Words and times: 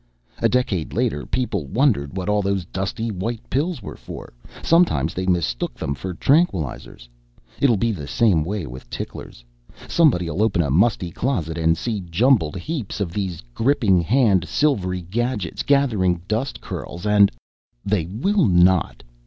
A 0.39 0.49
decade 0.49 0.93
later 0.93 1.27
people 1.27 1.67
wondered 1.67 2.17
what 2.17 2.27
all 2.27 2.41
those 2.41 2.65
dusty 2.65 3.11
white 3.11 3.47
pills 3.51 3.83
were 3.83 3.95
for. 3.95 4.33
Sometimes 4.63 5.13
they 5.13 5.27
were 5.27 5.33
mistook 5.33 5.77
for 5.77 6.15
tranquilizers. 6.15 7.07
It'll 7.59 7.77
be 7.77 7.91
the 7.91 8.07
same 8.07 8.43
way 8.43 8.65
with 8.65 8.89
ticklers. 8.89 9.45
Somebody'll 9.87 10.41
open 10.41 10.63
a 10.63 10.71
musty 10.71 11.11
closet 11.11 11.55
and 11.55 11.77
see 11.77 11.99
jumbled 12.01 12.55
heaps 12.57 12.99
of 12.99 13.13
these 13.13 13.43
gripping 13.53 14.01
hand 14.01 14.47
silvery 14.47 15.03
gadgets 15.03 15.61
gathering 15.61 16.23
dust 16.27 16.61
curls 16.61 17.05
and" 17.05 17.31
"They 17.85 18.07
will 18.07 18.47
not!" 18.47 19.03